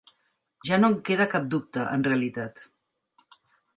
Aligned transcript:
Ja 0.69 0.79
no 0.79 0.89
en 0.93 0.95
queda 1.09 1.27
cap 1.33 1.45
dubte, 1.55 1.85
en 1.99 2.07
realitat. 2.11 2.65